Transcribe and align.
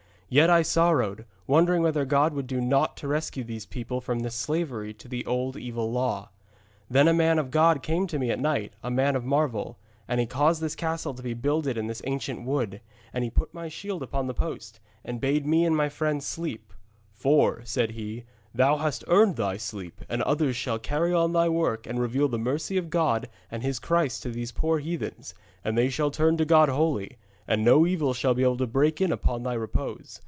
Yet 0.33 0.49
I 0.49 0.61
sorrowed, 0.61 1.25
wondering 1.45 1.83
whether 1.83 2.05
God 2.05 2.33
would 2.33 2.47
do 2.47 2.61
naught 2.61 2.95
to 2.95 3.07
rescue 3.09 3.43
these 3.43 3.65
people 3.65 3.99
from 3.99 4.19
this 4.21 4.33
slavery 4.33 4.93
to 4.93 5.09
the 5.09 5.25
old 5.25 5.57
evil 5.57 5.91
law. 5.91 6.29
Then 6.89 7.09
a 7.09 7.13
man 7.13 7.37
of 7.37 7.51
God 7.51 7.83
came 7.83 8.07
to 8.07 8.17
me 8.17 8.31
at 8.31 8.39
night, 8.39 8.71
a 8.81 8.89
man 8.89 9.17
of 9.17 9.25
marvel, 9.25 9.77
and 10.07 10.21
he 10.21 10.25
caused 10.25 10.61
this 10.61 10.73
castle 10.73 11.13
to 11.15 11.21
be 11.21 11.33
builded 11.33 11.77
in 11.77 11.87
this 11.87 12.01
ancient 12.05 12.43
wood, 12.43 12.79
and 13.11 13.25
he 13.25 13.29
put 13.29 13.53
my 13.53 13.67
shield 13.67 14.01
upon 14.01 14.27
the 14.27 14.33
post, 14.33 14.79
and 15.03 15.19
bade 15.19 15.45
me 15.45 15.65
and 15.65 15.75
my 15.75 15.87
dear 15.89 15.97
friends 15.99 16.25
sleep. 16.25 16.71
'For,' 17.11 17.59
said 17.65 17.91
he, 17.91 18.23
'thou 18.55 18.77
hast 18.77 19.03
earned 19.09 19.35
thy 19.35 19.57
sleep, 19.57 19.99
and 20.07 20.21
others 20.21 20.55
shall 20.55 20.79
carry 20.79 21.13
on 21.13 21.33
thy 21.33 21.49
work 21.49 21.85
and 21.85 21.99
reveal 21.99 22.29
the 22.29 22.39
mercy 22.39 22.77
of 22.77 22.89
God 22.89 23.27
and 23.51 23.63
his 23.63 23.79
Christ 23.79 24.23
to 24.23 24.29
these 24.31 24.53
poor 24.53 24.79
heathens, 24.79 25.33
and 25.61 25.77
they 25.77 25.89
shall 25.89 26.09
turn 26.09 26.37
to 26.37 26.45
God 26.45 26.69
wholly. 26.69 27.17
And 27.47 27.65
no 27.65 27.85
evil 27.85 28.13
shall 28.13 28.33
be 28.33 28.43
able 28.43 28.55
to 28.57 28.67
break 28.67 29.01
in 29.01 29.11
upon 29.11 29.43
thy 29.43 29.55
repose. 29.55 30.19